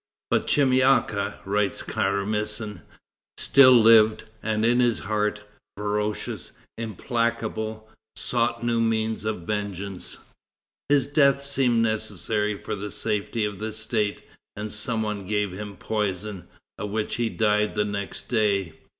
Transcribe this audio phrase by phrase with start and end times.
[0.31, 2.81] "But Chemyaka," writes Karamsin,
[3.37, 5.43] "still lived, and his heart,
[5.77, 10.17] ferocious, implacable, sought new means of vengeance.
[10.89, 14.23] His death seemed necessary for the safety of the state,
[14.55, 16.47] and some one gave him poison,
[16.79, 18.73] of which he died the next day.